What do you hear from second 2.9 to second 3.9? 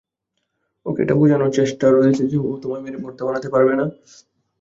ভর্তা বানাতে পারবে না?